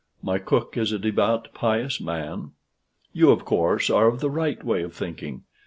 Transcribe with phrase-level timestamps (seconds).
[0.23, 2.53] My cook is a devout pious man.
[3.13, 5.43] You, of course, are of the right way of thinking.